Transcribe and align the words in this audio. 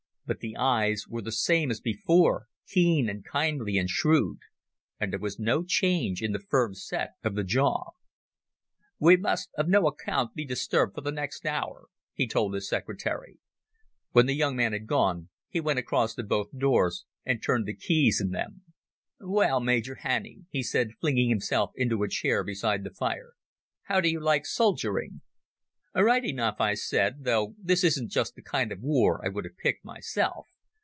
But 0.27 0.39
the 0.39 0.55
eyes 0.55 1.07
were 1.09 1.21
the 1.21 1.33
same 1.33 1.71
as 1.71 1.81
before, 1.81 2.47
keen 2.65 3.09
and 3.09 3.21
kindly 3.21 3.77
and 3.77 3.89
shrewd, 3.89 4.37
and 4.97 5.11
there 5.11 5.19
was 5.19 5.37
no 5.37 5.61
change 5.65 6.21
in 6.23 6.31
the 6.31 6.39
firm 6.39 6.73
set 6.73 7.15
of 7.21 7.35
the 7.35 7.43
jaw. 7.43 7.89
"We 8.97 9.17
must 9.17 9.49
on 9.57 9.69
no 9.69 9.87
account 9.87 10.33
be 10.33 10.45
disturbed 10.45 10.95
for 10.95 11.01
the 11.01 11.11
next 11.11 11.45
hour," 11.45 11.87
he 12.13 12.29
told 12.29 12.53
his 12.53 12.69
secretary. 12.69 13.39
When 14.13 14.25
the 14.25 14.33
young 14.33 14.55
man 14.55 14.71
had 14.71 14.87
gone 14.87 15.27
he 15.49 15.59
went 15.59 15.79
across 15.79 16.15
to 16.15 16.23
both 16.23 16.57
doors 16.57 17.03
and 17.25 17.43
turned 17.43 17.65
the 17.65 17.75
keys 17.75 18.21
in 18.21 18.29
them. 18.29 18.61
"Well, 19.19 19.59
Major 19.59 19.95
Hannay," 19.95 20.43
he 20.49 20.63
said, 20.63 20.93
flinging 21.01 21.27
himself 21.27 21.71
into 21.75 22.03
a 22.03 22.07
chair 22.07 22.45
beside 22.45 22.85
the 22.85 22.91
fire. 22.93 23.33
"How 23.83 23.99
do 23.99 24.07
you 24.07 24.21
like 24.21 24.45
soldiering?" 24.45 25.19
"Right 25.93 26.23
enough," 26.23 26.61
I 26.61 26.75
said, 26.75 27.25
"though 27.25 27.53
this 27.61 27.83
isn't 27.83 28.11
just 28.11 28.35
the 28.35 28.41
kind 28.41 28.71
of 28.71 28.79
war 28.79 29.19
I 29.25 29.27
would 29.27 29.43
have 29.43 29.57
picked 29.57 29.83
myself. 29.83 30.47